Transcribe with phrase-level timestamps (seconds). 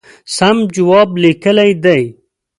[0.35, 2.01] سم جواب لیکلی دی.